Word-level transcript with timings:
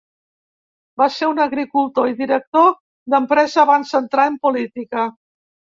Va 1.01 1.07
ser 1.15 1.29
un 1.33 1.41
agricultor 1.45 2.09
i 2.13 2.17
director 2.23 2.67
d'empresa 3.15 3.63
abans 3.67 3.97
d'entrar 3.99 4.31
en 4.33 4.45
política. 4.49 5.11